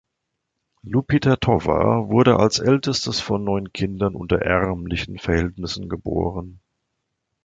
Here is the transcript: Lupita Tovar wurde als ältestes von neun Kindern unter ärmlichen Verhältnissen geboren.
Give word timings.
Lupita 0.83 1.35
Tovar 1.37 2.09
wurde 2.09 2.37
als 2.39 2.57
ältestes 2.57 3.19
von 3.19 3.43
neun 3.43 3.71
Kindern 3.71 4.15
unter 4.15 4.39
ärmlichen 4.39 5.19
Verhältnissen 5.19 5.89
geboren. 5.89 6.59